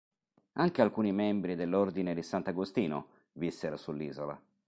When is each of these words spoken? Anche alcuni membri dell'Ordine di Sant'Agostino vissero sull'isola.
Anche 0.53 0.81
alcuni 0.81 1.11
membri 1.11 1.53
dell'Ordine 1.53 2.15
di 2.15 2.23
Sant'Agostino 2.23 3.09
vissero 3.33 3.77
sull'isola. 3.77 4.35